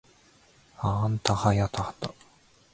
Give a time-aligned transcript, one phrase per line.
[0.77, 1.93] はあんたはやはた